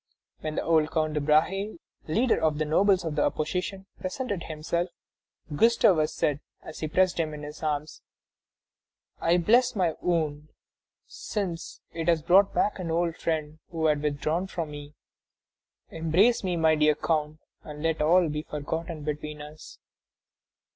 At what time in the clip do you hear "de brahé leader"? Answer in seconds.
1.13-2.41